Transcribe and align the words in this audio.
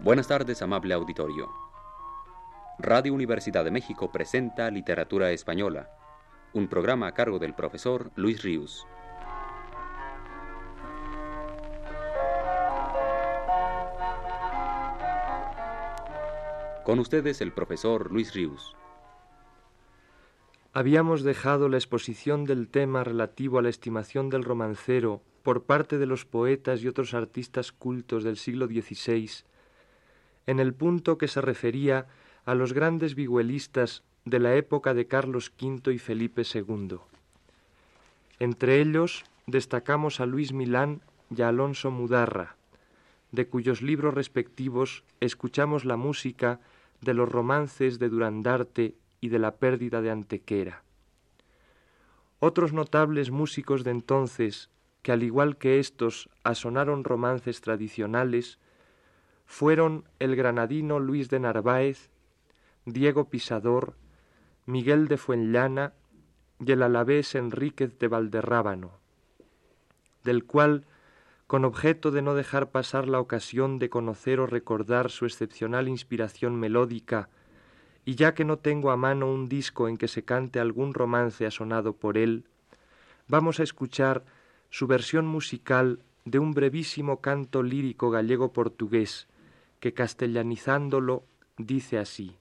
Buenas 0.00 0.28
tardes, 0.28 0.62
amable 0.62 0.94
auditorio. 0.94 1.50
Radio 2.78 3.12
Universidad 3.12 3.64
de 3.64 3.72
México 3.72 4.12
presenta 4.12 4.70
Literatura 4.70 5.32
Española, 5.32 5.90
un 6.52 6.68
programa 6.68 7.08
a 7.08 7.14
cargo 7.14 7.40
del 7.40 7.52
profesor 7.52 8.12
Luis 8.14 8.40
Ríos. 8.44 8.86
Con 16.84 17.00
ustedes 17.00 17.40
el 17.40 17.52
profesor 17.52 18.12
Luis 18.12 18.32
Ríos. 18.34 18.76
Habíamos 20.72 21.24
dejado 21.24 21.68
la 21.68 21.76
exposición 21.76 22.44
del 22.44 22.68
tema 22.68 23.02
relativo 23.02 23.58
a 23.58 23.62
la 23.62 23.68
estimación 23.68 24.30
del 24.30 24.44
romancero 24.44 25.22
por 25.42 25.64
parte 25.64 25.98
de 25.98 26.06
los 26.06 26.24
poetas 26.24 26.84
y 26.84 26.88
otros 26.88 27.14
artistas 27.14 27.72
cultos 27.72 28.22
del 28.22 28.36
siglo 28.36 28.68
XVI 28.68 29.47
en 30.48 30.60
el 30.60 30.72
punto 30.72 31.18
que 31.18 31.28
se 31.28 31.42
refería 31.42 32.06
a 32.46 32.54
los 32.54 32.72
grandes 32.72 33.14
vihuelistas 33.14 34.02
de 34.24 34.38
la 34.38 34.54
época 34.54 34.94
de 34.94 35.06
Carlos 35.06 35.52
V 35.60 35.92
y 35.92 35.98
Felipe 35.98 36.40
II. 36.42 36.96
Entre 38.38 38.80
ellos 38.80 39.26
destacamos 39.46 40.20
a 40.20 40.26
Luis 40.26 40.54
Milán 40.54 41.02
y 41.28 41.42
a 41.42 41.48
Alonso 41.48 41.90
Mudarra, 41.90 42.56
de 43.30 43.46
cuyos 43.46 43.82
libros 43.82 44.14
respectivos 44.14 45.04
escuchamos 45.20 45.84
la 45.84 45.98
música 45.98 46.60
de 47.02 47.12
los 47.12 47.28
romances 47.28 47.98
de 47.98 48.08
Durandarte 48.08 48.94
y 49.20 49.28
de 49.28 49.38
la 49.38 49.56
pérdida 49.56 50.00
de 50.00 50.10
Antequera. 50.10 50.82
Otros 52.38 52.72
notables 52.72 53.30
músicos 53.30 53.84
de 53.84 53.90
entonces, 53.90 54.70
que 55.02 55.12
al 55.12 55.22
igual 55.22 55.58
que 55.58 55.78
éstos 55.78 56.30
asonaron 56.42 57.04
romances 57.04 57.60
tradicionales, 57.60 58.58
fueron 59.48 60.04
el 60.20 60.36
granadino 60.36 61.00
Luis 61.00 61.30
de 61.30 61.40
Narváez, 61.40 62.10
Diego 62.84 63.28
Pisador, 63.30 63.94
Miguel 64.66 65.08
de 65.08 65.16
Fuenllana 65.16 65.94
y 66.60 66.70
el 66.70 66.82
alavés 66.82 67.34
Enríquez 67.34 67.98
de 67.98 68.08
Valderrábano, 68.08 68.92
del 70.22 70.44
cual, 70.44 70.84
con 71.46 71.64
objeto 71.64 72.10
de 72.10 72.20
no 72.20 72.34
dejar 72.34 72.70
pasar 72.70 73.08
la 73.08 73.20
ocasión 73.20 73.78
de 73.78 73.88
conocer 73.88 74.38
o 74.38 74.46
recordar 74.46 75.10
su 75.10 75.24
excepcional 75.24 75.88
inspiración 75.88 76.54
melódica, 76.54 77.30
y 78.04 78.14
ya 78.16 78.34
que 78.34 78.44
no 78.44 78.58
tengo 78.58 78.90
a 78.90 78.96
mano 78.96 79.32
un 79.32 79.48
disco 79.48 79.88
en 79.88 79.96
que 79.96 80.08
se 80.08 80.24
cante 80.24 80.60
algún 80.60 80.92
romance 80.92 81.46
asonado 81.46 81.94
por 81.94 82.18
él, 82.18 82.44
vamos 83.28 83.60
a 83.60 83.62
escuchar 83.62 84.24
su 84.68 84.86
versión 84.86 85.26
musical 85.26 86.00
de 86.26 86.38
un 86.38 86.52
brevísimo 86.52 87.22
canto 87.22 87.62
lírico 87.62 88.10
gallego-portugués, 88.10 89.26
que 89.80 89.94
castellanizándolo 89.94 91.24
dice 91.56 91.98
así. 91.98 92.36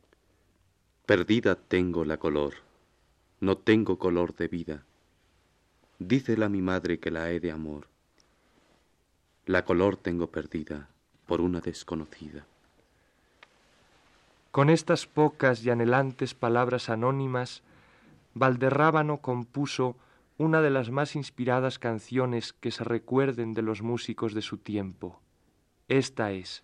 Perdida 1.05 1.55
tengo 1.55 2.05
la 2.05 2.17
color, 2.17 2.55
no 3.39 3.57
tengo 3.57 3.97
color 3.97 4.35
de 4.35 4.47
vida. 4.47 4.83
Dícela 5.99 6.49
mi 6.49 6.61
madre 6.61 6.99
que 6.99 7.11
la 7.11 7.31
he 7.31 7.39
de 7.39 7.52
amor. 7.52 7.88
La 9.45 9.63
color 9.65 9.97
tengo 9.97 10.27
perdida 10.27 10.89
por 11.25 11.41
una 11.41 11.61
desconocida. 11.61 12.45
Con 14.52 14.69
estas 14.69 15.05
pocas 15.05 15.63
y 15.63 15.69
anhelantes 15.69 16.33
palabras 16.33 16.89
anónimas, 16.89 17.61
Valderrábano 18.33 19.17
compuso 19.17 19.95
una 20.37 20.61
de 20.61 20.69
las 20.69 20.92
más 20.92 21.15
inspiradas 21.15 21.80
canciones 21.80 22.54
que 22.54 22.71
se 22.71 22.83
recuerden 22.83 23.54
de 23.54 23.61
los 23.61 23.81
músicos 23.81 24.33
de 24.33 24.42
su 24.42 24.58
tiempo. 24.58 25.19
Esta 25.87 26.31
es. 26.31 26.64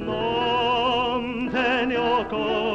color, 0.00 1.20
non 1.20 1.48
tengo 1.50 2.26
color 2.28 2.71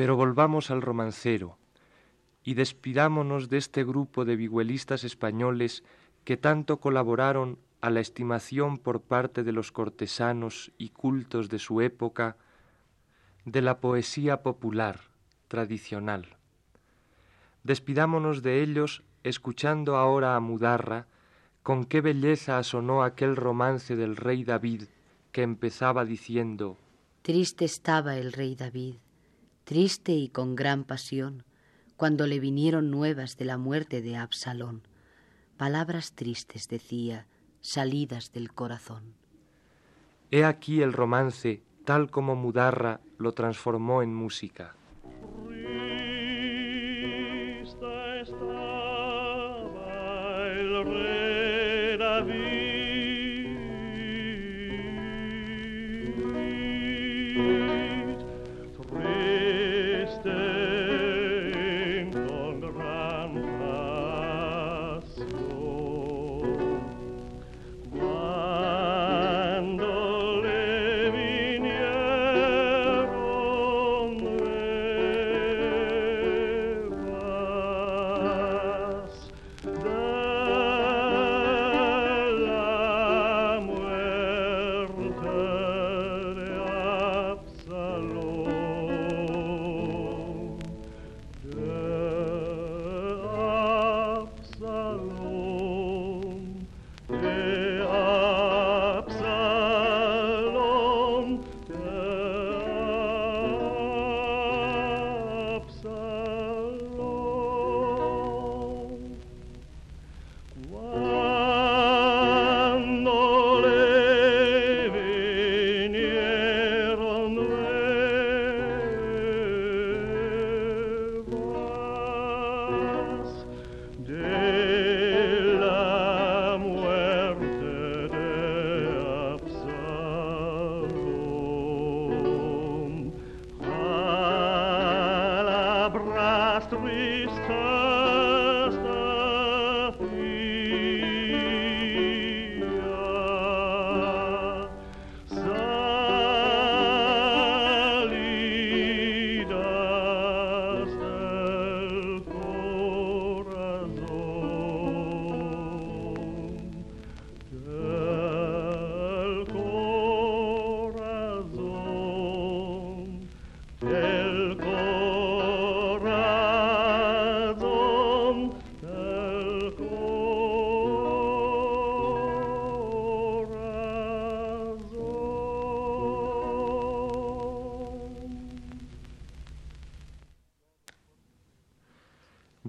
Pero 0.00 0.16
volvamos 0.16 0.70
al 0.70 0.80
romancero, 0.80 1.58
y 2.42 2.54
despidámonos 2.54 3.50
de 3.50 3.58
este 3.58 3.84
grupo 3.84 4.24
de 4.24 4.34
vihuelistas 4.34 5.04
españoles 5.04 5.84
que 6.24 6.38
tanto 6.38 6.80
colaboraron 6.80 7.58
a 7.82 7.90
la 7.90 8.00
estimación 8.00 8.78
por 8.78 9.02
parte 9.02 9.42
de 9.42 9.52
los 9.52 9.72
cortesanos 9.72 10.72
y 10.78 10.88
cultos 10.88 11.50
de 11.50 11.58
su 11.58 11.82
época 11.82 12.38
de 13.44 13.60
la 13.60 13.78
poesía 13.80 14.42
popular, 14.42 15.00
tradicional. 15.48 16.38
Despidámonos 17.62 18.40
de 18.40 18.62
ellos 18.62 19.02
escuchando 19.22 19.98
ahora 19.98 20.34
a 20.34 20.40
Mudarra 20.40 21.08
con 21.62 21.84
qué 21.84 22.00
belleza 22.00 22.56
asonó 22.56 23.02
aquel 23.02 23.36
romance 23.36 23.96
del 23.96 24.16
rey 24.16 24.44
David 24.44 24.84
que 25.30 25.42
empezaba 25.42 26.06
diciendo 26.06 26.78
Triste 27.20 27.66
estaba 27.66 28.16
el 28.16 28.32
rey 28.32 28.54
David, 28.54 28.94
triste 29.70 30.10
y 30.10 30.28
con 30.28 30.56
gran 30.56 30.82
pasión, 30.82 31.44
cuando 31.96 32.26
le 32.26 32.40
vinieron 32.40 32.90
nuevas 32.90 33.36
de 33.36 33.44
la 33.44 33.56
muerte 33.56 34.02
de 34.02 34.16
Absalón. 34.16 34.82
Palabras 35.56 36.16
tristes 36.16 36.66
decía, 36.66 37.28
salidas 37.60 38.32
del 38.32 38.52
corazón. 38.52 39.14
He 40.32 40.44
aquí 40.44 40.82
el 40.82 40.92
romance, 40.92 41.62
tal 41.84 42.10
como 42.10 42.34
Mudarra 42.34 43.00
lo 43.16 43.32
transformó 43.32 44.02
en 44.02 44.12
música. 44.12 44.74
Triste 47.60 47.86
estaba 48.22 48.48
el 50.48 50.84
rey 50.84 51.96
David, 51.96 52.49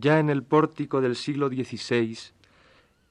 Ya 0.02 0.18
en 0.18 0.32
el 0.32 0.42
pórtico 0.42 1.00
del 1.00 1.16
siglo 1.16 1.50
XVI, 1.50 2.18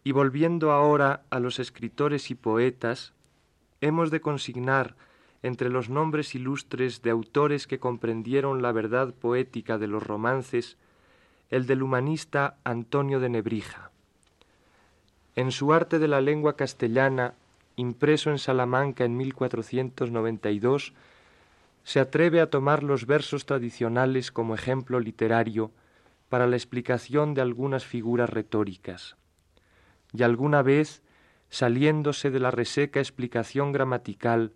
y 0.02 0.10
volviendo 0.10 0.72
ahora 0.72 1.22
a 1.30 1.38
los 1.38 1.60
escritores 1.60 2.32
y 2.32 2.34
poetas, 2.34 3.12
hemos 3.80 4.10
de 4.10 4.20
consignar 4.20 4.96
entre 5.44 5.70
los 5.70 5.88
nombres 5.88 6.34
ilustres 6.34 7.00
de 7.00 7.10
autores 7.10 7.68
que 7.68 7.78
comprendieron 7.78 8.60
la 8.60 8.72
verdad 8.72 9.14
poética 9.14 9.78
de 9.78 9.86
los 9.86 10.04
romances 10.04 10.78
el 11.48 11.68
del 11.68 11.84
humanista 11.84 12.56
Antonio 12.64 13.20
de 13.20 13.28
Nebrija. 13.28 13.92
En 15.36 15.52
su 15.52 15.72
arte 15.72 16.00
de 16.00 16.08
la 16.08 16.20
lengua 16.20 16.56
castellana, 16.56 17.34
impreso 17.76 18.30
en 18.30 18.38
Salamanca 18.40 19.04
en 19.04 19.16
1492, 19.16 20.92
se 21.84 22.00
atreve 22.00 22.40
a 22.40 22.50
tomar 22.50 22.82
los 22.82 23.06
versos 23.06 23.46
tradicionales 23.46 24.32
como 24.32 24.56
ejemplo 24.56 24.98
literario 24.98 25.70
para 26.30 26.46
la 26.46 26.56
explicación 26.56 27.34
de 27.34 27.42
algunas 27.42 27.84
figuras 27.84 28.30
retóricas. 28.30 29.16
Y 30.14 30.22
alguna 30.22 30.62
vez, 30.62 31.02
saliéndose 31.50 32.30
de 32.30 32.40
la 32.40 32.50
reseca 32.50 33.00
explicación 33.00 33.72
gramatical, 33.72 34.52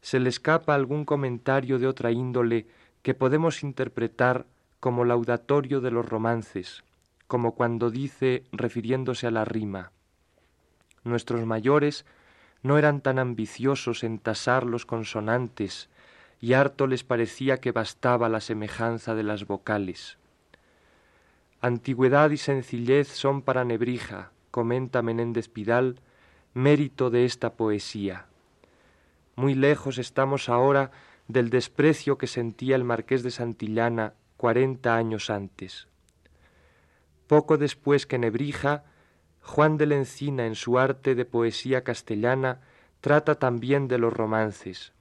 se 0.00 0.20
le 0.20 0.28
escapa 0.28 0.76
algún 0.76 1.04
comentario 1.04 1.80
de 1.80 1.88
otra 1.88 2.12
índole 2.12 2.68
que 3.02 3.14
podemos 3.14 3.64
interpretar 3.64 4.46
como 4.78 5.04
laudatorio 5.04 5.80
de 5.80 5.90
los 5.90 6.08
romances, 6.08 6.84
como 7.26 7.56
cuando 7.56 7.90
dice, 7.90 8.44
refiriéndose 8.52 9.26
a 9.26 9.32
la 9.32 9.44
rima, 9.44 9.90
Nuestros 11.04 11.44
mayores 11.46 12.04
no 12.62 12.76
eran 12.76 13.00
tan 13.00 13.18
ambiciosos 13.18 14.04
en 14.04 14.18
tasar 14.18 14.64
los 14.64 14.84
consonantes, 14.84 15.88
y 16.40 16.52
harto 16.52 16.86
les 16.86 17.02
parecía 17.02 17.58
que 17.58 17.72
bastaba 17.72 18.28
la 18.28 18.40
semejanza 18.40 19.14
de 19.14 19.22
las 19.22 19.46
vocales. 19.46 20.18
Antigüedad 21.60 22.30
y 22.30 22.36
sencillez 22.36 23.08
son 23.08 23.42
para 23.42 23.64
Nebrija, 23.64 24.30
comenta 24.52 25.02
Menéndez 25.02 25.48
Pidal, 25.48 26.00
mérito 26.54 27.10
de 27.10 27.24
esta 27.24 27.54
poesía. 27.54 28.26
Muy 29.34 29.54
lejos 29.54 29.98
estamos 29.98 30.48
ahora 30.48 30.92
del 31.26 31.50
desprecio 31.50 32.16
que 32.16 32.28
sentía 32.28 32.76
el 32.76 32.84
marqués 32.84 33.24
de 33.24 33.32
Santillana 33.32 34.14
cuarenta 34.36 34.94
años 34.94 35.30
antes. 35.30 35.88
Poco 37.26 37.58
después 37.58 38.06
que 38.06 38.18
Nebrija, 38.18 38.84
Juan 39.42 39.78
de 39.78 39.86
la 39.86 39.96
Encina 39.96 40.46
en 40.46 40.54
su 40.54 40.78
arte 40.78 41.16
de 41.16 41.24
poesía 41.24 41.82
castellana 41.82 42.60
trata 43.00 43.34
también 43.34 43.88
de 43.88 43.98
los 43.98 44.12
romances, 44.12 44.92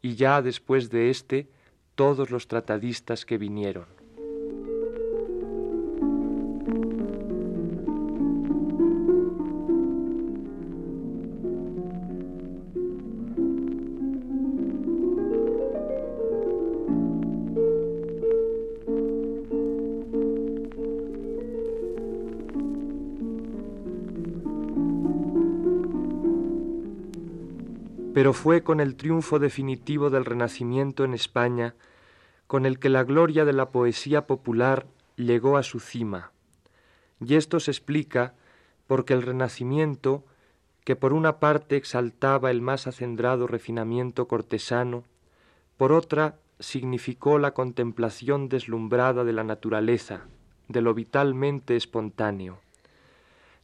y 0.00 0.14
ya 0.14 0.42
después 0.42 0.90
de 0.90 1.10
éste 1.10 1.50
todos 1.96 2.30
los 2.30 2.46
tratadistas 2.46 3.24
que 3.24 3.36
vinieron. 3.36 3.97
Pero 28.18 28.32
fue 28.32 28.64
con 28.64 28.80
el 28.80 28.96
triunfo 28.96 29.38
definitivo 29.38 30.10
del 30.10 30.24
Renacimiento 30.24 31.04
en 31.04 31.14
España, 31.14 31.76
con 32.48 32.66
el 32.66 32.80
que 32.80 32.88
la 32.88 33.04
gloria 33.04 33.44
de 33.44 33.52
la 33.52 33.70
poesía 33.70 34.26
popular 34.26 34.88
llegó 35.14 35.56
a 35.56 35.62
su 35.62 35.78
cima. 35.78 36.32
Y 37.24 37.36
esto 37.36 37.60
se 37.60 37.70
explica 37.70 38.34
porque 38.88 39.14
el 39.14 39.22
Renacimiento, 39.22 40.24
que 40.82 40.96
por 40.96 41.12
una 41.12 41.38
parte 41.38 41.76
exaltaba 41.76 42.50
el 42.50 42.60
más 42.60 42.88
acendrado 42.88 43.46
refinamiento 43.46 44.26
cortesano, 44.26 45.04
por 45.76 45.92
otra 45.92 46.40
significó 46.58 47.38
la 47.38 47.54
contemplación 47.54 48.48
deslumbrada 48.48 49.22
de 49.22 49.32
la 49.32 49.44
naturaleza, 49.44 50.22
de 50.66 50.80
lo 50.80 50.92
vitalmente 50.92 51.76
espontáneo. 51.76 52.58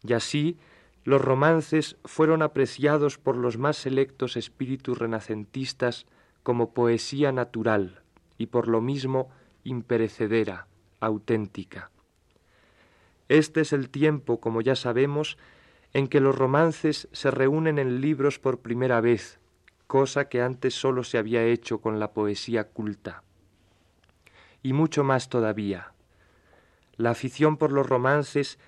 Y 0.04 0.12
así 0.12 0.58
los 1.04 1.20
romances 1.20 1.96
fueron 2.04 2.42
apreciados 2.42 3.18
por 3.18 3.37
los 3.37 3.58
más 3.58 3.76
selectos 3.76 4.37
espíritus 4.37 4.99
renacentistas 4.99 6.06
como 6.42 6.73
poesía 6.73 7.30
natural 7.30 8.02
y 8.38 8.46
por 8.46 8.68
lo 8.68 8.80
mismo 8.80 9.30
imperecedera, 9.64 10.66
auténtica. 11.00 11.90
Este 13.28 13.61
es 13.61 13.73
el 13.73 13.90
tiempo, 13.90 14.40
como 14.40 14.62
ya 14.62 14.76
sabemos, 14.76 15.38
en 15.92 16.08
que 16.08 16.20
los 16.20 16.37
romances 16.37 17.08
se 17.12 17.30
reúnen 17.30 17.78
en 17.78 18.00
libros 18.00 18.38
por 18.38 18.61
primera 18.61 19.00
vez, 19.00 19.40
cosa 19.87 20.28
que 20.28 20.42
antes 20.42 20.75
sólo 20.75 21.04
se 21.04 21.18
había 21.18 21.44
hecho 21.44 21.80
con 21.80 22.00
la 22.00 22.12
poesía 22.12 22.64
culta. 22.64 23.23
Y 24.62 24.73
mucho 24.73 25.04
más 25.04 25.28
todavía. 25.28 25.92
La 26.96 27.11
afición 27.11 27.56
por 27.58 27.73
los 27.73 27.87
romances 27.87 28.58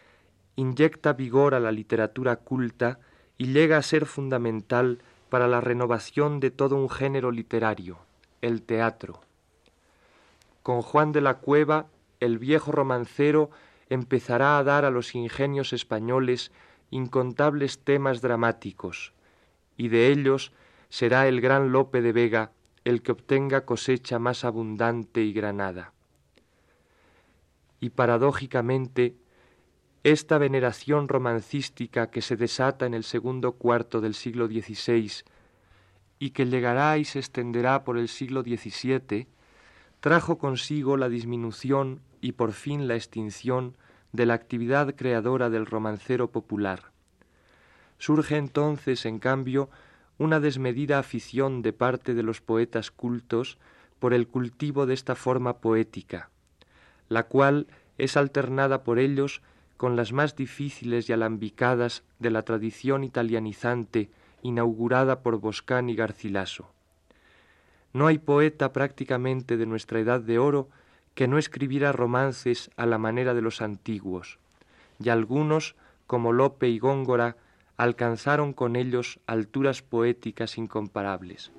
inyecta 0.57 1.13
vigor 1.13 1.55
a 1.55 1.61
la 1.61 1.71
literatura 1.71 2.37
culta 2.37 2.99
y 3.39 3.47
llega 3.53 3.77
a 3.77 3.83
ser 3.83 4.07
fundamental 4.07 5.01
para 5.29 5.49
la 5.49 5.61
renovación 5.61 6.41
de 6.41 6.51
todo 6.51 6.77
un 6.77 6.89
género 6.89 7.31
literario, 7.31 7.99
el 8.41 8.63
teatro. 8.63 9.21
Con 10.63 10.83
Juan 10.83 11.13
de 11.13 11.21
la 11.21 11.35
Cueva, 11.35 11.87
el 12.21 12.39
viejo 12.39 12.73
romancero 12.73 13.51
empezará 13.89 14.59
a 14.59 14.65
dar 14.65 14.85
a 14.85 14.91
los 14.91 15.15
ingenios 15.15 15.73
españoles 15.73 16.51
incontables 16.91 17.79
temas 17.81 18.21
dramáticos, 18.21 19.13
y 19.77 19.89
de 19.89 20.09
ellos 20.09 20.53
será 20.89 21.29
el 21.29 21.41
gran 21.41 21.73
Lope 21.73 22.01
de 22.01 22.13
Vega 22.13 22.53
el 22.87 23.03
que 23.03 23.11
obtenga 23.11 23.65
cosecha 23.65 24.21
más 24.21 24.45
abundante 24.45 25.21
y 25.21 25.33
granada. 25.33 25.93
Y 27.81 27.91
paradójicamente, 27.91 29.17
esta 30.13 30.39
veneración 30.39 31.09
romancística 31.09 32.13
que 32.13 32.23
se 32.23 32.37
desata 32.37 32.87
en 32.87 32.95
el 32.95 33.03
segundo 33.03 33.55
cuarto 33.55 34.01
del 34.01 34.15
siglo 34.15 34.47
XVI 34.47 35.11
y 36.21 36.31
que 36.31 36.47
llegará 36.47 36.97
y 36.97 37.05
se 37.05 37.19
extenderá 37.19 37.83
por 37.83 37.99
el 37.99 38.07
siglo 38.07 38.43
XVII, 38.43 39.27
trajo 39.99 40.39
consigo 40.39 40.97
la 40.97 41.09
disminución 41.09 42.03
y 42.21 42.33
por 42.33 42.53
fin 42.53 42.87
la 42.87 42.95
extinción 42.95 43.77
de 44.13 44.27
la 44.27 44.35
actividad 44.35 44.95
creadora 44.95 45.51
del 45.51 45.67
romancero 45.67 46.31
popular. 46.31 46.93
Surge 47.99 48.37
entonces, 48.37 49.07
en 49.07 49.19
cambio, 49.19 49.71
una 50.19 50.39
desmedida 50.39 51.01
afición 51.01 51.63
de 51.63 51.73
parte 51.73 52.15
de 52.15 52.23
los 52.23 52.41
poetas 52.41 52.93
cultos 52.93 53.59
por 53.99 54.15
el 54.15 54.29
cultivo 54.29 54.87
de 54.87 54.95
esta 54.95 55.17
forma 55.17 55.59
poética, 55.59 56.31
la 57.09 57.25
cual 57.25 57.67
es 57.99 58.17
alternada 58.17 58.85
por 58.85 59.01
ellos 59.01 59.43
con 59.76 59.97
las 59.97 60.12
más 60.12 60.37
difíciles 60.37 61.09
y 61.09 61.12
alambicadas 61.12 62.02
de 62.18 62.30
la 62.30 62.42
tradición 62.42 63.04
italianizante 63.04 64.11
inaugurada 64.42 65.21
por 65.21 65.38
Boscán 65.38 65.88
y 65.88 65.97
Garcilaso. 65.97 66.71
No 67.92 68.06
hay 68.06 68.18
poeta 68.18 68.73
prácticamente 68.73 69.56
de 69.56 69.66
nuestra 69.66 70.00
edad 70.00 70.21
de 70.21 70.38
oro 70.38 70.68
que 71.14 71.28
no 71.28 71.38
escribiera 71.38 71.92
romances 71.92 72.71
a 72.76 72.87
la 72.87 72.99
manera 72.99 73.33
de 73.33 73.40
los 73.42 73.62
antiguos, 73.62 74.38
y 75.02 75.09
algunos, 75.09 75.75
como 76.06 76.33
Lope 76.33 76.68
y 76.68 76.78
Góngora, 76.78 77.37
alcanzaron 77.76 78.52
con 78.52 78.76
ellos 78.76 79.18
alturas 79.26 79.83
poéticas 79.83 80.59
incomparables. 80.59 81.52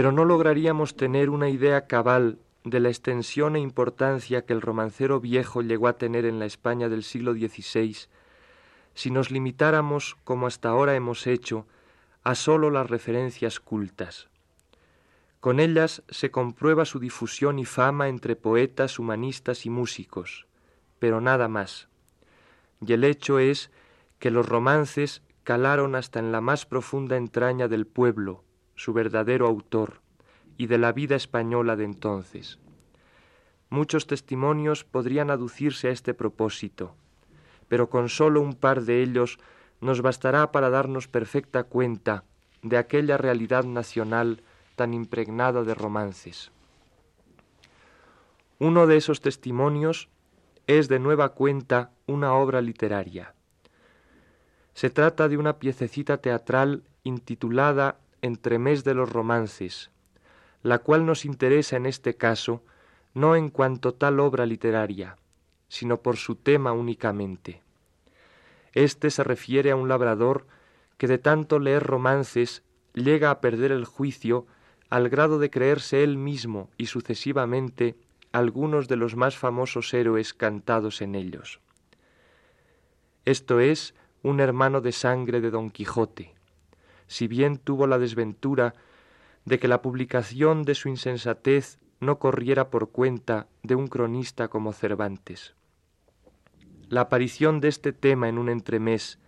Pero 0.00 0.12
no 0.12 0.24
lograríamos 0.24 0.96
tener 0.96 1.28
una 1.28 1.50
idea 1.50 1.86
cabal 1.86 2.38
de 2.64 2.80
la 2.80 2.88
extensión 2.88 3.54
e 3.54 3.60
importancia 3.60 4.46
que 4.46 4.54
el 4.54 4.62
romancero 4.62 5.20
viejo 5.20 5.60
llegó 5.60 5.88
a 5.88 5.98
tener 5.98 6.24
en 6.24 6.38
la 6.38 6.46
España 6.46 6.88
del 6.88 7.02
siglo 7.02 7.34
XVI 7.34 8.08
si 8.94 9.10
nos 9.10 9.30
limitáramos, 9.30 10.16
como 10.24 10.46
hasta 10.46 10.70
ahora 10.70 10.94
hemos 10.94 11.26
hecho, 11.26 11.66
a 12.22 12.34
sólo 12.34 12.70
las 12.70 12.88
referencias 12.88 13.60
cultas. 13.60 14.30
Con 15.38 15.60
ellas 15.60 16.02
se 16.08 16.30
comprueba 16.30 16.86
su 16.86 16.98
difusión 16.98 17.58
y 17.58 17.66
fama 17.66 18.08
entre 18.08 18.36
poetas, 18.36 18.98
humanistas 18.98 19.66
y 19.66 19.68
músicos, 19.68 20.46
pero 20.98 21.20
nada 21.20 21.46
más. 21.48 21.88
Y 22.80 22.94
el 22.94 23.04
hecho 23.04 23.38
es 23.38 23.70
que 24.18 24.30
los 24.30 24.48
romances 24.48 25.20
calaron 25.44 25.94
hasta 25.94 26.20
en 26.20 26.32
la 26.32 26.40
más 26.40 26.64
profunda 26.64 27.18
entraña 27.18 27.68
del 27.68 27.86
pueblo, 27.86 28.44
su 28.80 28.94
verdadero 28.94 29.46
autor, 29.46 30.00
y 30.56 30.66
de 30.66 30.78
la 30.78 30.92
vida 30.92 31.14
española 31.14 31.76
de 31.76 31.84
entonces. 31.84 32.58
Muchos 33.68 34.06
testimonios 34.06 34.84
podrían 34.84 35.30
aducirse 35.30 35.88
a 35.88 35.90
este 35.90 36.14
propósito, 36.14 36.94
pero 37.68 37.90
con 37.90 38.08
sólo 38.08 38.40
un 38.40 38.54
par 38.54 38.80
de 38.84 39.02
ellos 39.02 39.38
nos 39.82 40.00
bastará 40.00 40.50
para 40.50 40.70
darnos 40.70 41.08
perfecta 41.08 41.64
cuenta 41.64 42.24
de 42.62 42.78
aquella 42.78 43.18
realidad 43.18 43.64
nacional 43.64 44.42
tan 44.76 44.94
impregnada 44.94 45.62
de 45.62 45.74
romances. 45.74 46.50
Uno 48.58 48.86
de 48.86 48.96
esos 48.96 49.20
testimonios 49.20 50.08
es 50.66 50.88
de 50.88 51.00
nueva 51.00 51.34
cuenta 51.34 51.90
una 52.06 52.32
obra 52.32 52.62
literaria. 52.62 53.34
Se 54.72 54.88
trata 54.88 55.28
de 55.28 55.36
una 55.36 55.58
piececita 55.58 56.16
teatral 56.16 56.82
intitulada 57.04 57.98
entremés 58.22 58.84
de 58.84 58.94
los 58.94 59.10
romances, 59.10 59.90
la 60.62 60.78
cual 60.78 61.06
nos 61.06 61.24
interesa 61.24 61.76
en 61.76 61.86
este 61.86 62.16
caso 62.16 62.62
no 63.14 63.34
en 63.36 63.48
cuanto 63.48 63.94
tal 63.94 64.20
obra 64.20 64.46
literaria, 64.46 65.16
sino 65.68 66.02
por 66.02 66.16
su 66.16 66.36
tema 66.36 66.72
únicamente. 66.72 67.62
Este 68.72 69.10
se 69.10 69.24
refiere 69.24 69.70
a 69.70 69.76
un 69.76 69.88
labrador 69.88 70.46
que 70.96 71.08
de 71.08 71.18
tanto 71.18 71.58
leer 71.58 71.82
romances 71.82 72.62
llega 72.94 73.30
a 73.30 73.40
perder 73.40 73.72
el 73.72 73.84
juicio 73.84 74.46
al 74.90 75.08
grado 75.08 75.38
de 75.38 75.50
creerse 75.50 76.02
él 76.02 76.16
mismo 76.16 76.68
y 76.76 76.86
sucesivamente 76.86 77.96
algunos 78.32 78.86
de 78.88 78.96
los 78.96 79.16
más 79.16 79.36
famosos 79.36 79.92
héroes 79.94 80.34
cantados 80.34 81.00
en 81.00 81.14
ellos. 81.14 81.60
Esto 83.24 83.60
es 83.60 83.94
un 84.22 84.40
hermano 84.40 84.80
de 84.80 84.92
sangre 84.92 85.40
de 85.40 85.50
Don 85.50 85.70
Quijote, 85.70 86.34
si 87.10 87.26
bien 87.26 87.58
tuvo 87.58 87.88
la 87.88 87.98
desventura 87.98 88.72
de 89.44 89.58
que 89.58 89.66
la 89.66 89.82
publicación 89.82 90.62
de 90.62 90.76
su 90.76 90.88
insensatez 90.88 91.80
no 91.98 92.20
corriera 92.20 92.70
por 92.70 92.92
cuenta 92.92 93.48
de 93.64 93.74
un 93.74 93.88
cronista 93.88 94.46
como 94.46 94.72
Cervantes. 94.72 95.56
La 96.88 97.00
aparición 97.02 97.60
de 97.60 97.66
este 97.66 97.92
tema 97.92 98.28
en 98.28 98.38
un 98.38 98.48
entremés, 98.48 99.18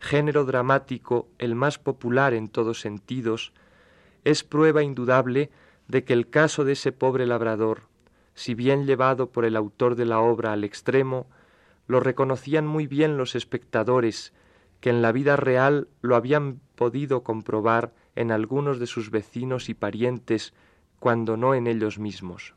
género 0.00 0.44
dramático 0.44 1.28
el 1.38 1.54
más 1.54 1.78
popular 1.78 2.34
en 2.34 2.48
todos 2.48 2.80
sentidos, 2.80 3.52
es 4.24 4.42
prueba 4.42 4.82
indudable 4.82 5.52
de 5.86 6.02
que 6.02 6.14
el 6.14 6.28
caso 6.28 6.64
de 6.64 6.72
ese 6.72 6.90
pobre 6.90 7.24
labrador, 7.24 7.82
si 8.34 8.54
bien 8.54 8.84
llevado 8.84 9.30
por 9.30 9.44
el 9.44 9.54
autor 9.54 9.94
de 9.94 10.06
la 10.06 10.18
obra 10.18 10.52
al 10.52 10.64
extremo, 10.64 11.28
lo 11.86 12.00
reconocían 12.00 12.66
muy 12.66 12.88
bien 12.88 13.16
los 13.16 13.36
espectadores 13.36 14.32
que 14.80 14.90
en 14.90 15.02
la 15.02 15.12
vida 15.12 15.36
real 15.36 15.86
lo 16.00 16.16
habían 16.16 16.60
podido 16.82 17.22
comprobar 17.22 17.92
en 18.16 18.32
algunos 18.32 18.80
de 18.80 18.88
sus 18.88 19.12
vecinos 19.12 19.68
y 19.68 19.74
parientes, 19.74 20.52
cuando 20.98 21.36
no 21.36 21.54
en 21.54 21.68
ellos 21.68 22.00
mismos. 22.00 22.56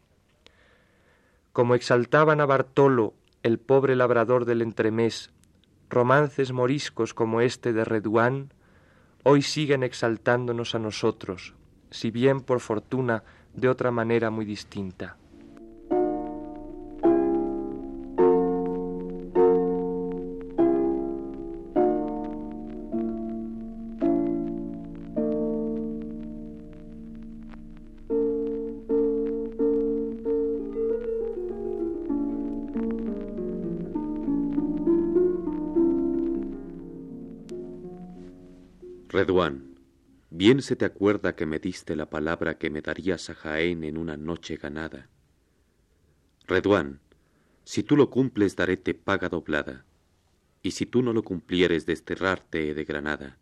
Como 1.53 1.75
exaltaban 1.75 2.41
a 2.41 2.47
Bartolo, 2.47 3.13
el 3.43 3.59
pobre 3.59 3.95
labrador 3.95 4.45
del 4.45 4.63
entremés, 4.63 5.29
romances 5.91 6.53
moriscos 6.53 7.13
como 7.13 7.39
este 7.39 7.71
de 7.71 7.85
Reduán, 7.85 8.51
hoy 9.21 9.43
siguen 9.43 9.83
exaltándonos 9.83 10.73
a 10.73 10.79
nosotros, 10.79 11.53
si 11.91 12.09
bien 12.09 12.41
por 12.41 12.61
fortuna 12.61 13.23
de 13.53 13.69
otra 13.69 13.91
manera 13.91 14.31
muy 14.31 14.45
distinta. 14.45 15.17
Bien 40.55 40.63
se 40.63 40.77
te 40.77 40.85
acuerda 40.85 41.35
que 41.35 41.45
me 41.45 41.59
diste 41.59 41.97
la 41.97 42.09
palabra 42.09 42.57
que 42.57 42.69
me 42.69 42.81
darías 42.81 43.29
a 43.29 43.35
Jaén 43.35 43.83
en 43.83 43.97
una 43.97 44.15
noche 44.15 44.55
ganada. 44.55 45.09
Reduán, 46.47 47.01
si 47.65 47.83
tú 47.83 47.97
lo 47.97 48.09
cumples 48.09 48.55
daréte 48.55 48.93
paga 48.93 49.27
doblada, 49.27 49.83
y 50.63 50.71
si 50.71 50.85
tú 50.85 51.01
no 51.01 51.11
lo 51.11 51.23
cumplieres 51.23 51.85
desterrarte 51.85 52.73
de 52.73 52.85
Granada, 52.85 53.37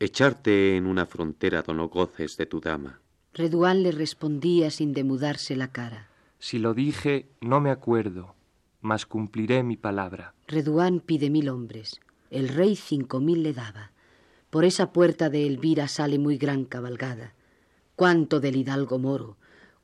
echarte 0.00 0.76
en 0.76 0.86
una 0.86 1.04
frontera 1.04 1.60
donde 1.62 1.82
no 1.82 1.88
goces 1.88 2.38
de 2.38 2.46
tu 2.46 2.60
dama. 2.60 3.00
Reduán 3.34 3.82
le 3.82 3.92
respondía 3.92 4.70
sin 4.70 4.94
demudarse 4.94 5.54
la 5.54 5.70
cara. 5.70 6.08
Si 6.38 6.58
lo 6.58 6.72
dije, 6.72 7.28
no 7.42 7.60
me 7.60 7.70
acuerdo, 7.70 8.34
mas 8.80 9.04
cumpliré 9.04 9.62
mi 9.62 9.76
palabra. 9.76 10.34
Reduán 10.46 11.00
pide 11.00 11.28
mil 11.28 11.50
hombres, 11.50 12.00
el 12.30 12.48
rey 12.48 12.74
cinco 12.74 13.20
mil 13.20 13.42
le 13.42 13.52
daba. 13.52 13.92
Por 14.50 14.64
esa 14.64 14.92
puerta 14.92 15.28
de 15.28 15.46
Elvira 15.46 15.88
sale 15.88 16.18
muy 16.18 16.38
gran 16.38 16.64
cabalgada. 16.64 17.34
Cuánto 17.96 18.40
del 18.40 18.56
hidalgo 18.56 18.98
moro, 18.98 19.36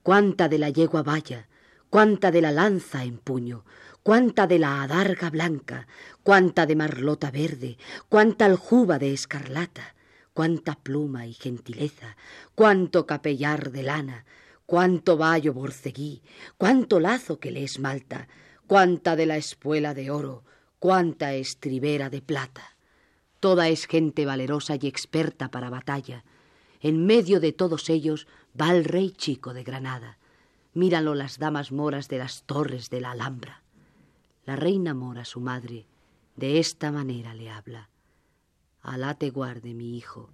cuánta 0.02 0.48
de 0.48 0.58
la 0.58 0.70
yegua 0.70 1.02
valla, 1.02 1.48
cuánta 1.90 2.30
de 2.30 2.40
la 2.40 2.50
lanza 2.50 3.04
en 3.04 3.18
puño, 3.18 3.64
cuánta 4.02 4.46
de 4.46 4.58
la 4.58 4.82
adarga 4.82 5.28
blanca, 5.28 5.86
cuánta 6.22 6.64
de 6.64 6.76
marlota 6.76 7.30
verde, 7.30 7.76
cuánta 8.08 8.46
aljuba 8.46 8.98
de 8.98 9.12
escarlata, 9.12 9.94
cuánta 10.32 10.76
pluma 10.76 11.26
y 11.26 11.34
gentileza, 11.34 12.16
cuánto 12.54 13.06
capellar 13.06 13.70
de 13.70 13.82
lana, 13.82 14.24
cuánto 14.64 15.18
vallo 15.18 15.52
borceguí, 15.52 16.22
cuánto 16.56 17.00
lazo 17.00 17.38
que 17.38 17.50
le 17.50 17.64
esmalta, 17.64 18.28
cuánta 18.66 19.14
de 19.14 19.26
la 19.26 19.36
espuela 19.36 19.92
de 19.92 20.10
oro, 20.10 20.42
cuánta 20.78 21.34
estribera 21.34 22.08
de 22.08 22.22
plata. 22.22 22.73
Toda 23.44 23.68
es 23.68 23.86
gente 23.86 24.24
valerosa 24.24 24.78
y 24.80 24.86
experta 24.86 25.50
para 25.50 25.68
batalla. 25.68 26.24
En 26.80 27.04
medio 27.04 27.40
de 27.40 27.52
todos 27.52 27.90
ellos 27.90 28.26
va 28.58 28.74
el 28.74 28.86
rey 28.86 29.10
chico 29.10 29.52
de 29.52 29.62
Granada. 29.62 30.16
Míralo 30.72 31.14
las 31.14 31.38
damas 31.38 31.70
moras 31.70 32.08
de 32.08 32.16
las 32.16 32.44
torres 32.44 32.88
de 32.88 33.02
la 33.02 33.10
Alhambra. 33.10 33.62
La 34.46 34.56
reina 34.56 34.94
mora, 34.94 35.26
su 35.26 35.40
madre, 35.40 35.84
de 36.36 36.58
esta 36.58 36.90
manera 36.90 37.34
le 37.34 37.50
habla. 37.50 37.90
Alá 38.80 39.12
te 39.12 39.28
guarde, 39.28 39.74
mi 39.74 39.94
hijo. 39.94 40.30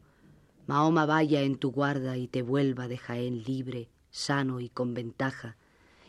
Mahoma 0.68 1.04
vaya 1.04 1.42
en 1.42 1.56
tu 1.56 1.72
guarda 1.72 2.16
y 2.16 2.28
te 2.28 2.42
vuelva 2.42 2.86
de 2.86 2.96
Jaén 2.96 3.42
libre, 3.42 3.88
sano 4.12 4.60
y 4.60 4.68
con 4.68 4.94
ventaja, 4.94 5.56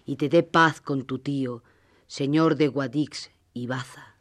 y 0.05 0.17
te 0.17 0.29
dé 0.29 0.43
paz 0.43 0.81
con 0.81 1.05
tu 1.05 1.17
tío, 1.17 1.63
señor 2.05 2.57
de 2.57 2.67
Guadix 2.67 3.31
y 3.55 3.65
Baza. 3.65 4.13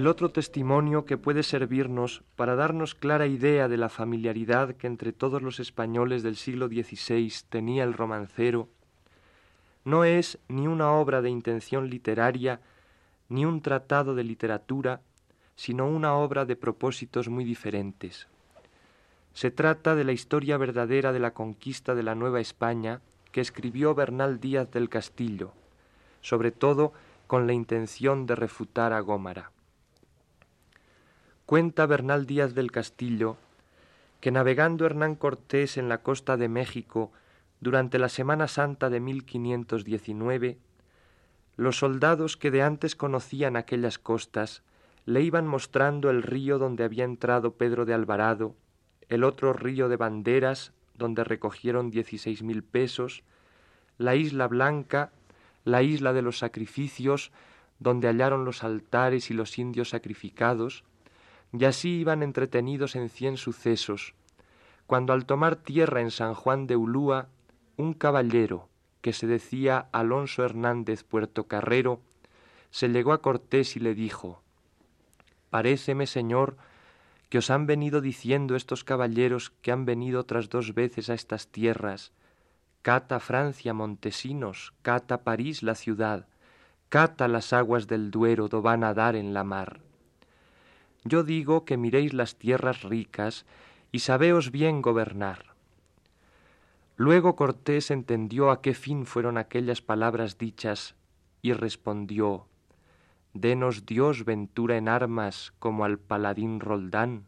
El 0.00 0.06
otro 0.06 0.30
testimonio 0.30 1.04
que 1.04 1.18
puede 1.18 1.42
servirnos 1.42 2.22
para 2.34 2.56
darnos 2.56 2.94
clara 2.94 3.26
idea 3.26 3.68
de 3.68 3.76
la 3.76 3.90
familiaridad 3.90 4.74
que 4.76 4.86
entre 4.86 5.12
todos 5.12 5.42
los 5.42 5.60
españoles 5.60 6.22
del 6.22 6.36
siglo 6.36 6.68
XVI 6.68 7.30
tenía 7.50 7.84
el 7.84 7.92
romancero, 7.92 8.70
no 9.84 10.04
es 10.04 10.38
ni 10.48 10.66
una 10.66 10.90
obra 10.92 11.20
de 11.20 11.28
intención 11.28 11.90
literaria, 11.90 12.62
ni 13.28 13.44
un 13.44 13.60
tratado 13.60 14.14
de 14.14 14.24
literatura, 14.24 15.02
sino 15.54 15.86
una 15.86 16.14
obra 16.14 16.46
de 16.46 16.56
propósitos 16.56 17.28
muy 17.28 17.44
diferentes. 17.44 18.26
Se 19.34 19.50
trata 19.50 19.94
de 19.94 20.04
la 20.04 20.12
historia 20.12 20.56
verdadera 20.56 21.12
de 21.12 21.20
la 21.20 21.34
conquista 21.34 21.94
de 21.94 22.04
la 22.04 22.14
Nueva 22.14 22.40
España 22.40 23.02
que 23.32 23.42
escribió 23.42 23.94
Bernal 23.94 24.40
Díaz 24.40 24.70
del 24.70 24.88
Castillo, 24.88 25.52
sobre 26.22 26.52
todo 26.52 26.94
con 27.26 27.46
la 27.46 27.52
intención 27.52 28.24
de 28.24 28.34
refutar 28.34 28.94
a 28.94 29.00
Gómara. 29.00 29.50
Cuenta 31.50 31.84
Bernal 31.86 32.26
Díaz 32.26 32.54
del 32.54 32.70
Castillo 32.70 33.36
que 34.20 34.30
navegando 34.30 34.86
Hernán 34.86 35.16
Cortés 35.16 35.78
en 35.78 35.88
la 35.88 36.00
costa 36.00 36.36
de 36.36 36.48
México 36.48 37.10
durante 37.60 37.98
la 37.98 38.08
Semana 38.08 38.46
Santa 38.46 38.88
de 38.88 39.00
1519, 39.00 40.58
los 41.56 41.76
soldados 41.76 42.36
que 42.36 42.52
de 42.52 42.62
antes 42.62 42.94
conocían 42.94 43.56
aquellas 43.56 43.98
costas 43.98 44.62
le 45.06 45.22
iban 45.22 45.48
mostrando 45.48 46.08
el 46.08 46.22
río 46.22 46.60
donde 46.60 46.84
había 46.84 47.02
entrado 47.02 47.54
Pedro 47.54 47.84
de 47.84 47.94
Alvarado, 47.94 48.54
el 49.08 49.24
otro 49.24 49.52
río 49.52 49.88
de 49.88 49.96
Banderas, 49.96 50.72
donde 50.94 51.24
recogieron 51.24 51.90
dieciséis 51.90 52.44
mil 52.44 52.62
pesos, 52.62 53.24
la 53.98 54.14
isla 54.14 54.46
Blanca, 54.46 55.10
la 55.64 55.82
isla 55.82 56.12
de 56.12 56.22
los 56.22 56.38
sacrificios, 56.38 57.32
donde 57.80 58.06
hallaron 58.06 58.44
los 58.44 58.62
altares 58.62 59.32
y 59.32 59.34
los 59.34 59.58
indios 59.58 59.88
sacrificados, 59.88 60.84
y 61.52 61.64
así 61.64 62.00
iban 62.00 62.22
entretenidos 62.22 62.96
en 62.96 63.08
cien 63.08 63.36
sucesos, 63.36 64.14
cuando 64.86 65.12
al 65.12 65.26
tomar 65.26 65.56
tierra 65.56 66.00
en 66.00 66.10
San 66.10 66.34
Juan 66.34 66.66
de 66.66 66.76
Ulúa, 66.76 67.28
un 67.76 67.94
caballero, 67.94 68.68
que 69.00 69.12
se 69.12 69.26
decía 69.26 69.88
Alonso 69.92 70.44
Hernández 70.44 71.04
Puertocarrero, 71.04 72.00
se 72.70 72.88
llegó 72.88 73.12
a 73.12 73.22
Cortés 73.22 73.76
y 73.76 73.80
le 73.80 73.94
dijo 73.94 74.42
Paréceme, 75.50 76.06
señor, 76.06 76.56
que 77.28 77.38
os 77.38 77.50
han 77.50 77.66
venido 77.66 78.00
diciendo 78.00 78.56
estos 78.56 78.84
caballeros 78.84 79.50
que 79.62 79.72
han 79.72 79.84
venido 79.84 80.20
otras 80.20 80.48
dos 80.48 80.74
veces 80.74 81.10
a 81.10 81.14
estas 81.14 81.48
tierras, 81.48 82.12
cata 82.82 83.20
Francia 83.20 83.72
Montesinos, 83.74 84.72
cata 84.82 85.22
París 85.22 85.62
la 85.62 85.74
ciudad, 85.74 86.26
cata 86.88 87.28
las 87.28 87.52
aguas 87.52 87.86
del 87.86 88.10
Duero 88.10 88.48
do 88.48 88.62
van 88.62 88.82
a 88.84 88.94
dar 88.94 89.14
en 89.16 89.34
la 89.34 89.44
mar. 89.44 89.89
Yo 91.04 91.22
digo 91.24 91.64
que 91.64 91.76
miréis 91.76 92.12
las 92.12 92.36
tierras 92.36 92.82
ricas 92.82 93.46
y 93.92 94.00
sabeos 94.00 94.50
bien 94.50 94.82
gobernar. 94.82 95.54
Luego 96.96 97.34
Cortés 97.34 97.90
entendió 97.90 98.50
a 98.50 98.60
qué 98.60 98.74
fin 98.74 99.06
fueron 99.06 99.38
aquellas 99.38 99.80
palabras 99.80 100.36
dichas 100.36 100.94
y 101.40 101.54
respondió 101.54 102.46
Denos 103.32 103.86
Dios 103.86 104.24
ventura 104.24 104.76
en 104.76 104.88
armas 104.88 105.54
como 105.58 105.84
al 105.84 105.98
paladín 105.98 106.60
Roldán, 106.60 107.24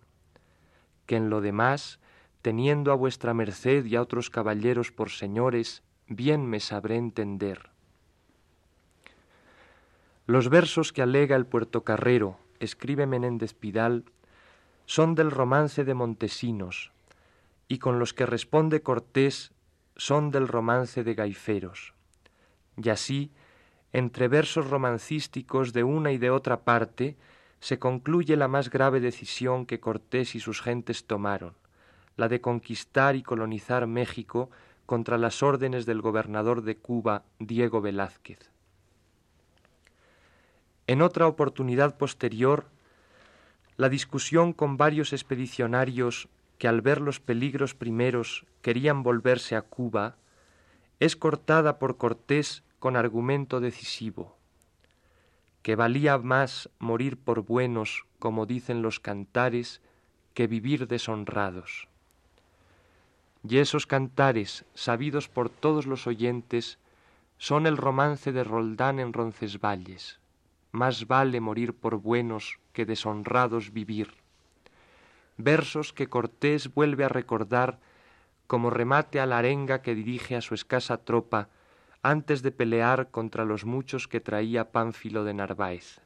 que 1.06 1.16
en 1.16 1.30
lo 1.30 1.40
demás, 1.40 2.00
teniendo 2.42 2.92
a 2.92 2.96
vuestra 2.96 3.32
merced 3.32 3.86
y 3.86 3.96
a 3.96 4.02
otros 4.02 4.28
caballeros 4.28 4.92
por 4.92 5.10
señores, 5.10 5.82
bien 6.08 6.44
me 6.44 6.60
sabré 6.60 6.96
entender. 6.96 7.70
Los 10.26 10.50
versos 10.50 10.92
que 10.92 11.02
alega 11.02 11.36
el 11.36 11.46
puertocarrero 11.46 12.41
escribe 12.64 13.06
Menéndez 13.06 13.54
Pidal, 13.54 14.04
son 14.86 15.14
del 15.14 15.30
romance 15.30 15.84
de 15.84 15.94
Montesinos, 15.94 16.92
y 17.68 17.78
con 17.78 17.98
los 17.98 18.14
que 18.14 18.26
responde 18.26 18.82
Cortés 18.82 19.52
son 19.96 20.30
del 20.30 20.48
romance 20.48 21.04
de 21.04 21.14
Gaiferos. 21.14 21.94
Y 22.76 22.88
así, 22.90 23.30
entre 23.92 24.28
versos 24.28 24.70
romancísticos 24.70 25.72
de 25.72 25.84
una 25.84 26.12
y 26.12 26.18
de 26.18 26.30
otra 26.30 26.64
parte, 26.64 27.16
se 27.60 27.78
concluye 27.78 28.36
la 28.36 28.48
más 28.48 28.70
grave 28.70 29.00
decisión 29.00 29.66
que 29.66 29.80
Cortés 29.80 30.34
y 30.34 30.40
sus 30.40 30.60
gentes 30.60 31.06
tomaron, 31.06 31.54
la 32.16 32.28
de 32.28 32.40
conquistar 32.40 33.16
y 33.16 33.22
colonizar 33.22 33.86
México 33.86 34.50
contra 34.86 35.16
las 35.16 35.42
órdenes 35.42 35.86
del 35.86 36.00
gobernador 36.00 36.62
de 36.62 36.76
Cuba, 36.76 37.24
Diego 37.38 37.80
Velázquez. 37.80 38.51
En 40.92 41.00
otra 41.00 41.26
oportunidad 41.26 41.96
posterior, 41.96 42.66
la 43.78 43.88
discusión 43.88 44.52
con 44.52 44.76
varios 44.76 45.14
expedicionarios 45.14 46.28
que 46.58 46.68
al 46.68 46.82
ver 46.82 47.00
los 47.00 47.18
peligros 47.18 47.74
primeros 47.74 48.44
querían 48.60 49.02
volverse 49.02 49.56
a 49.56 49.62
Cuba, 49.62 50.16
es 51.00 51.16
cortada 51.16 51.78
por 51.78 51.96
Cortés 51.96 52.62
con 52.78 52.96
argumento 52.96 53.58
decisivo, 53.60 54.36
que 55.62 55.76
valía 55.76 56.18
más 56.18 56.68
morir 56.78 57.16
por 57.16 57.40
buenos, 57.40 58.04
como 58.18 58.44
dicen 58.44 58.82
los 58.82 59.00
cantares, 59.00 59.80
que 60.34 60.46
vivir 60.46 60.88
deshonrados. 60.88 61.88
Y 63.48 63.56
esos 63.56 63.86
cantares, 63.86 64.66
sabidos 64.74 65.30
por 65.30 65.48
todos 65.48 65.86
los 65.86 66.06
oyentes, 66.06 66.78
son 67.38 67.66
el 67.66 67.78
romance 67.78 68.30
de 68.30 68.44
Roldán 68.44 69.00
en 69.00 69.14
Roncesvalles. 69.14 70.20
Más 70.72 71.06
vale 71.06 71.40
morir 71.40 71.74
por 71.74 71.96
buenos 71.96 72.58
que 72.72 72.86
deshonrados 72.86 73.72
vivir. 73.72 74.14
Versos 75.36 75.92
que 75.92 76.08
Cortés 76.08 76.72
vuelve 76.72 77.04
a 77.04 77.08
recordar 77.08 77.78
como 78.46 78.70
remate 78.70 79.20
a 79.20 79.26
la 79.26 79.38
arenga 79.38 79.82
que 79.82 79.94
dirige 79.94 80.34
a 80.34 80.40
su 80.40 80.54
escasa 80.54 80.96
tropa 80.96 81.48
antes 82.02 82.42
de 82.42 82.50
pelear 82.52 83.10
contra 83.10 83.44
los 83.44 83.64
muchos 83.64 84.08
que 84.08 84.20
traía 84.20 84.72
Pánfilo 84.72 85.24
de 85.24 85.34
Narváez. 85.34 86.00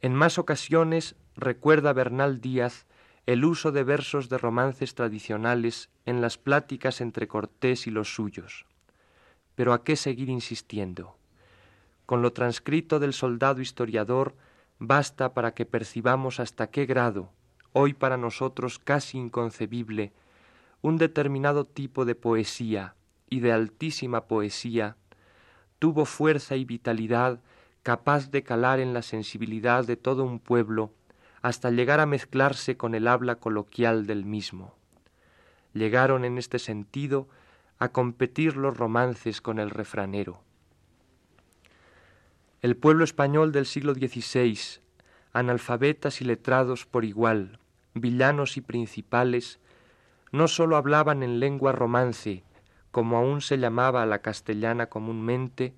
En 0.00 0.14
más 0.14 0.38
ocasiones 0.38 1.16
recuerda 1.36 1.92
Bernal 1.92 2.40
Díaz 2.40 2.86
el 3.26 3.44
uso 3.44 3.72
de 3.72 3.84
versos 3.84 4.28
de 4.28 4.36
romances 4.36 4.94
tradicionales 4.94 5.88
en 6.04 6.20
las 6.20 6.36
pláticas 6.36 7.00
entre 7.00 7.26
Cortés 7.26 7.86
y 7.86 7.90
los 7.90 8.14
suyos. 8.14 8.66
Pero 9.54 9.72
¿a 9.72 9.82
qué 9.82 9.96
seguir 9.96 10.28
insistiendo? 10.28 11.16
Con 12.06 12.22
lo 12.22 12.32
transcrito 12.32 12.98
del 12.98 13.12
soldado 13.12 13.60
historiador 13.60 14.34
basta 14.78 15.34
para 15.34 15.54
que 15.54 15.64
percibamos 15.64 16.40
hasta 16.40 16.68
qué 16.68 16.86
grado, 16.86 17.30
hoy 17.72 17.94
para 17.94 18.16
nosotros 18.16 18.78
casi 18.78 19.18
inconcebible, 19.18 20.12
un 20.82 20.98
determinado 20.98 21.64
tipo 21.64 22.04
de 22.04 22.14
poesía, 22.14 22.94
y 23.30 23.40
de 23.40 23.52
altísima 23.52 24.26
poesía, 24.26 24.96
tuvo 25.78 26.04
fuerza 26.04 26.56
y 26.56 26.64
vitalidad 26.64 27.40
capaz 27.82 28.30
de 28.30 28.42
calar 28.42 28.80
en 28.80 28.94
la 28.94 29.02
sensibilidad 29.02 29.84
de 29.84 29.96
todo 29.96 30.24
un 30.24 30.38
pueblo 30.38 30.92
hasta 31.42 31.70
llegar 31.70 32.00
a 32.00 32.06
mezclarse 32.06 32.76
con 32.76 32.94
el 32.94 33.06
habla 33.06 33.36
coloquial 33.36 34.06
del 34.06 34.24
mismo. 34.24 34.74
Llegaron 35.74 36.24
en 36.24 36.38
este 36.38 36.58
sentido 36.58 37.28
a 37.78 37.88
competir 37.88 38.56
los 38.56 38.76
romances 38.76 39.40
con 39.40 39.58
el 39.58 39.70
refranero. 39.70 40.40
El 42.64 42.78
pueblo 42.78 43.04
español 43.04 43.52
del 43.52 43.66
siglo 43.66 43.92
XVI, 43.92 44.58
analfabetas 45.34 46.22
y 46.22 46.24
letrados 46.24 46.86
por 46.86 47.04
igual, 47.04 47.58
villanos 47.92 48.56
y 48.56 48.62
principales, 48.62 49.60
no 50.32 50.48
sólo 50.48 50.78
hablaban 50.78 51.22
en 51.22 51.40
lengua 51.40 51.72
romance, 51.72 52.42
como 52.90 53.18
aún 53.18 53.42
se 53.42 53.58
llamaba 53.58 54.02
a 54.02 54.06
la 54.06 54.20
castellana 54.20 54.86
comúnmente, 54.86 55.74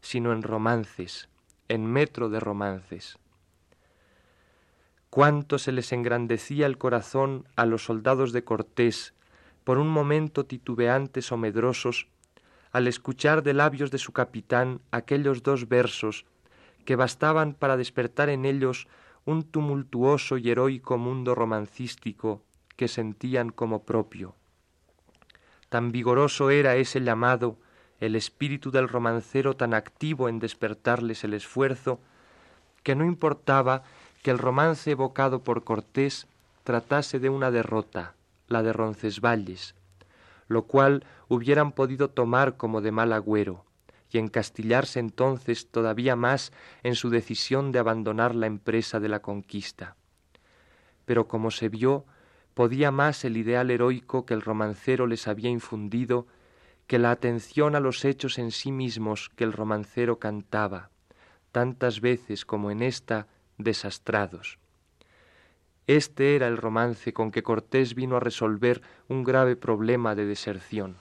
sino 0.00 0.32
en 0.32 0.42
romances, 0.42 1.28
en 1.68 1.84
metro 1.84 2.30
de 2.30 2.40
romances. 2.40 3.18
Cuánto 5.10 5.58
se 5.58 5.72
les 5.72 5.92
engrandecía 5.92 6.64
el 6.64 6.78
corazón 6.78 7.44
a 7.54 7.66
los 7.66 7.84
soldados 7.84 8.32
de 8.32 8.44
Cortés 8.44 9.12
por 9.62 9.76
un 9.76 9.88
momento 9.88 10.46
titubeantes 10.46 11.32
o 11.32 11.36
medrosos, 11.36 12.08
al 12.72 12.86
escuchar 12.86 13.42
de 13.42 13.54
labios 13.54 13.90
de 13.90 13.98
su 13.98 14.12
capitán 14.12 14.80
aquellos 14.90 15.42
dos 15.42 15.68
versos 15.68 16.24
que 16.84 16.96
bastaban 16.96 17.54
para 17.54 17.76
despertar 17.76 18.28
en 18.28 18.44
ellos 18.44 18.88
un 19.24 19.42
tumultuoso 19.42 20.38
y 20.38 20.50
heroico 20.50 20.98
mundo 20.98 21.34
romancístico 21.34 22.42
que 22.76 22.88
sentían 22.88 23.50
como 23.50 23.84
propio. 23.84 24.34
Tan 25.68 25.92
vigoroso 25.92 26.50
era 26.50 26.76
ese 26.76 27.00
llamado, 27.00 27.58
el 28.00 28.16
espíritu 28.16 28.70
del 28.70 28.88
romancero 28.88 29.56
tan 29.56 29.74
activo 29.74 30.28
en 30.28 30.38
despertarles 30.38 31.22
el 31.22 31.34
esfuerzo, 31.34 32.00
que 32.82 32.94
no 32.94 33.04
importaba 33.04 33.82
que 34.22 34.30
el 34.30 34.38
romance 34.38 34.90
evocado 34.90 35.42
por 35.44 35.64
Cortés 35.64 36.26
tratase 36.64 37.18
de 37.18 37.28
una 37.28 37.50
derrota, 37.50 38.14
la 38.48 38.62
de 38.62 38.72
Roncesvalles, 38.72 39.74
lo 40.50 40.64
cual 40.64 41.04
hubieran 41.28 41.70
podido 41.70 42.10
tomar 42.10 42.56
como 42.56 42.80
de 42.80 42.90
mal 42.90 43.12
agüero, 43.12 43.64
y 44.10 44.18
encastillarse 44.18 44.98
entonces 44.98 45.70
todavía 45.70 46.16
más 46.16 46.52
en 46.82 46.96
su 46.96 47.08
decisión 47.08 47.70
de 47.70 47.78
abandonar 47.78 48.34
la 48.34 48.48
empresa 48.48 48.98
de 48.98 49.08
la 49.08 49.22
conquista. 49.22 49.94
Pero 51.04 51.28
como 51.28 51.52
se 51.52 51.68
vio, 51.68 52.04
podía 52.54 52.90
más 52.90 53.24
el 53.24 53.36
ideal 53.36 53.70
heroico 53.70 54.26
que 54.26 54.34
el 54.34 54.42
romancero 54.42 55.06
les 55.06 55.28
había 55.28 55.50
infundido 55.50 56.26
que 56.88 56.98
la 56.98 57.12
atención 57.12 57.76
a 57.76 57.80
los 57.80 58.04
hechos 58.04 58.36
en 58.36 58.50
sí 58.50 58.72
mismos 58.72 59.30
que 59.36 59.44
el 59.44 59.52
romancero 59.52 60.18
cantaba, 60.18 60.90
tantas 61.52 62.00
veces 62.00 62.44
como 62.44 62.72
en 62.72 62.82
esta 62.82 63.28
desastrados. 63.56 64.58
Este 65.90 66.36
era 66.36 66.46
el 66.46 66.56
romance 66.56 67.12
con 67.12 67.32
que 67.32 67.42
Cortés 67.42 67.96
vino 67.96 68.16
a 68.16 68.20
resolver 68.20 68.80
un 69.08 69.24
grave 69.24 69.56
problema 69.56 70.14
de 70.14 70.24
deserción. 70.24 70.94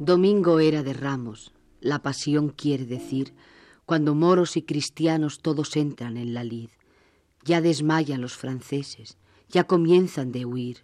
Domingo 0.00 0.58
era 0.58 0.82
de 0.82 0.92
Ramos, 0.92 1.52
la 1.80 2.00
pasión 2.00 2.48
quiere 2.48 2.84
decir, 2.84 3.32
cuando 3.86 4.14
moros 4.14 4.56
y 4.56 4.62
cristianos 4.62 5.40
todos 5.40 5.76
entran 5.76 6.16
en 6.16 6.34
la 6.34 6.44
lid. 6.44 6.70
Ya 7.44 7.60
desmayan 7.60 8.20
los 8.20 8.36
franceses, 8.36 9.18
ya 9.48 9.64
comienzan 9.64 10.32
de 10.32 10.46
huir. 10.46 10.78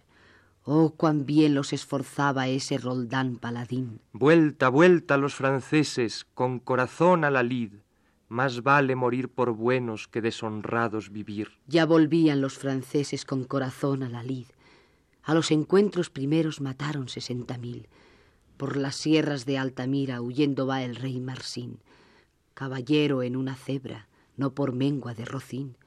Oh, 0.63 0.93
cuán 0.95 1.25
bien 1.25 1.55
los 1.55 1.73
esforzaba 1.73 2.47
ese 2.47 2.77
Roldán 2.77 3.37
paladín. 3.37 3.99
Vuelta, 4.13 4.69
vuelta 4.69 5.17
los 5.17 5.33
franceses, 5.33 6.25
con 6.35 6.59
corazón 6.59 7.23
a 7.23 7.31
la 7.31 7.41
lid. 7.41 7.73
Más 8.29 8.61
vale 8.61 8.95
morir 8.95 9.27
por 9.27 9.51
buenos 9.53 10.07
que 10.07 10.21
deshonrados 10.21 11.11
vivir. 11.11 11.49
Ya 11.67 11.85
volvían 11.85 12.41
los 12.41 12.57
franceses 12.57 13.25
con 13.25 13.43
corazón 13.43 14.03
a 14.03 14.09
la 14.09 14.23
lid. 14.23 14.45
A 15.23 15.33
los 15.33 15.51
encuentros 15.51 16.09
primeros 16.09 16.61
mataron 16.61 17.09
sesenta 17.09 17.57
mil. 17.57 17.89
Por 18.57 18.77
las 18.77 18.95
sierras 18.95 19.45
de 19.45 19.57
Altamira 19.57 20.21
huyendo 20.21 20.67
va 20.67 20.83
el 20.83 20.95
rey 20.95 21.19
Marsín, 21.19 21.79
caballero 22.61 23.23
en 23.23 23.35
una 23.35 23.55
cebra, 23.55 24.07
no 24.37 24.53
por 24.53 24.71
mengua 24.71 25.15
de 25.15 25.25
rocín. 25.25 25.77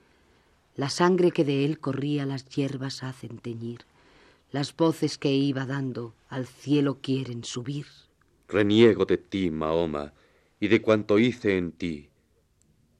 La 0.74 0.88
sangre 0.88 1.30
que 1.30 1.44
de 1.44 1.64
él 1.64 1.78
corría 1.78 2.26
las 2.26 2.46
hierbas 2.46 3.04
hacen 3.04 3.38
teñir, 3.38 3.82
las 4.50 4.74
voces 4.74 5.16
que 5.16 5.30
iba 5.30 5.66
dando 5.66 6.16
al 6.28 6.48
cielo 6.48 6.98
quieren 7.00 7.44
subir. 7.44 7.86
Reniego 8.48 9.04
de 9.04 9.18
ti, 9.18 9.52
Mahoma, 9.52 10.14
y 10.58 10.66
de 10.66 10.82
cuanto 10.82 11.20
hice 11.20 11.58
en 11.58 11.70
ti. 11.70 12.08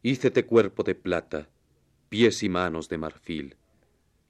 Hícete 0.05 0.47
cuerpo 0.47 0.85
de 0.85 0.95
plata, 0.95 1.49
pies 2.09 2.45
y 2.45 2.49
manos 2.49 2.89
de 2.89 2.99
marfil. 2.99 3.57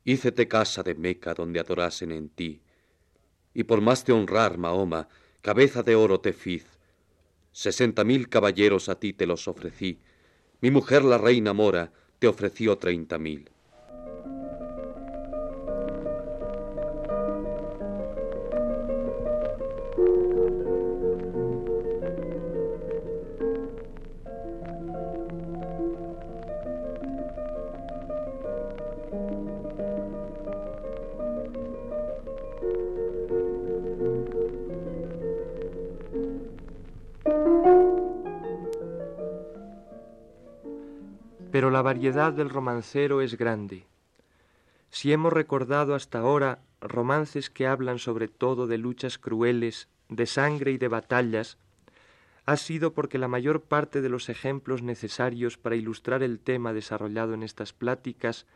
Hícete 0.07 0.49
casa 0.49 0.83
de 0.83 0.95
Meca 0.95 1.35
donde 1.35 1.61
adorasen 1.61 2.13
en 2.13 2.31
ti. 2.31 2.63
Y 3.53 3.65
por 3.65 3.83
más 3.83 4.05
te 4.05 4.13
honrar, 4.13 4.57
Mahoma, 4.57 5.07
cabeza 5.43 5.83
de 5.83 5.97
oro 5.97 6.19
te 6.19 6.33
fiz. 6.33 6.74
Sesenta 7.55 8.03
mil 8.03 8.29
caballeros 8.29 8.89
a 8.89 8.97
ti 8.99 9.13
te 9.13 9.27
los 9.27 9.47
ofrecí. 9.47 10.01
Mi 10.61 10.73
mujer 10.73 11.05
la 11.05 11.19
reina 11.19 11.53
mora 11.53 11.93
te 12.19 12.27
ofreció 12.27 12.79
treinta 12.79 13.17
mil. 13.17 13.49
Pero 41.55 41.71
la 41.71 41.83
variedad 41.83 42.33
del 42.33 42.51
romancero 42.51 43.21
es 43.21 43.39
grande. 43.39 43.87
Si 44.91 45.13
hemos 45.13 45.33
recordado 45.33 45.95
hasta 45.95 46.19
ahora 46.19 46.59
romances 46.81 47.49
que 47.49 47.69
hablan 47.69 48.01
sobre 48.01 48.27
todo 48.27 48.67
de 48.67 48.77
luchas 48.77 49.19
crueles, 49.19 49.87
de 50.09 50.27
sangre 50.27 50.73
y 50.73 50.79
de 50.79 50.89
batallas, 50.89 51.57
ha 52.45 52.57
sido 52.57 52.93
porque 52.93 53.19
la 53.19 53.29
mayor 53.29 53.63
parte 53.63 54.01
de 54.01 54.09
los 54.09 54.31
ejemplos 54.31 54.83
necesarios 54.83 55.57
para 55.57 55.77
ilustrar 55.77 56.25
el 56.25 56.41
tema 56.41 56.73
desarrollado 56.73 57.35
en 57.35 57.45
estas 57.45 57.73
pláticas 57.73 58.47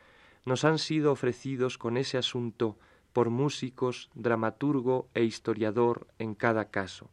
nos 0.44 0.64
han 0.64 0.80
sido 0.80 1.12
ofrecidos 1.12 1.78
con 1.78 1.98
ese 1.98 2.18
asunto 2.18 2.80
por 3.12 3.30
músicos, 3.30 4.11
dramaturgo 4.16 5.06
e 5.14 5.22
historiador 5.22 6.08
en 6.18 6.34
cada 6.34 6.64
caso. 6.70 7.08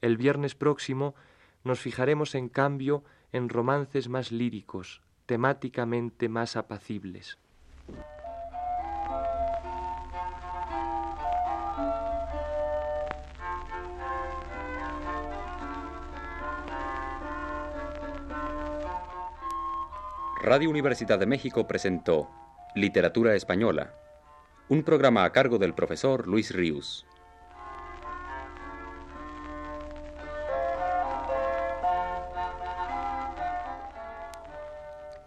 El 0.00 0.16
viernes 0.16 0.56
próximo 0.56 1.14
nos 1.62 1.78
fijaremos 1.78 2.34
en 2.34 2.48
cambio 2.48 3.04
en 3.32 3.48
romances 3.48 4.08
más 4.08 4.32
líricos, 4.32 5.02
temáticamente 5.26 6.28
más 6.28 6.56
apacibles. 6.56 7.38
Radio 20.40 20.70
Universidad 20.70 21.18
de 21.18 21.26
México 21.26 21.66
presentó 21.66 22.30
Literatura 22.74 23.34
Española, 23.34 23.92
un 24.68 24.82
programa 24.82 25.24
a 25.24 25.32
cargo 25.32 25.58
del 25.58 25.74
profesor 25.74 26.26
Luis 26.28 26.54
Ríos. 26.54 27.07